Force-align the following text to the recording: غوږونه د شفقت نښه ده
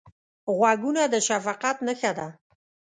غوږونه 0.57 1.01
د 1.13 1.15
شفقت 1.27 1.77
نښه 1.87 2.11
ده 2.17 2.27